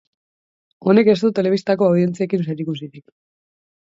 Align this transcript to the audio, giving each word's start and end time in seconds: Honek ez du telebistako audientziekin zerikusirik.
Honek 0.87 1.09
ez 1.11 1.15
du 1.25 1.29
telebistako 1.41 1.89
audientziekin 1.89 2.45
zerikusirik. 2.47 3.05